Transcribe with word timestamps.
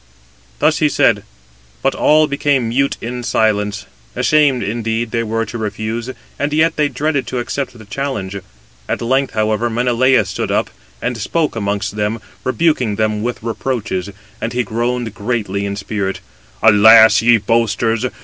Thus 0.57 0.79
he 0.79 0.89
said, 0.89 1.21
but 1.83 1.93
all 1.93 2.25
became 2.25 2.69
mute 2.69 2.97
in 3.01 3.21
silence. 3.21 3.85
Ashamed 4.15 4.63
indeed 4.63 5.11
they 5.11 5.21
were 5.21 5.45
to 5.45 5.59
refuse, 5.59 6.09
and 6.39 6.51
yet 6.51 6.75
they 6.75 6.89
dreaded 6.89 7.27
to 7.27 7.37
accept 7.37 7.77
[the 7.77 7.85
challenge]. 7.85 8.37
At 8.89 8.99
length, 8.99 9.35
however, 9.35 9.69
Menelaus 9.69 10.27
stood 10.27 10.49
up, 10.49 10.71
and 11.03 11.19
spoke 11.19 11.55
amongst 11.55 11.97
them, 11.97 12.19
rebuking 12.43 12.95
them 12.95 13.21
with 13.21 13.43
reproaches, 13.43 14.09
and 14.41 14.53
he 14.53 14.63
groaned 14.63 15.13
greatly 15.13 15.67
in 15.67 15.75
spirit: 15.75 16.19
"Alas! 16.63 17.21
ye 17.21 17.37
boasters! 17.37 18.07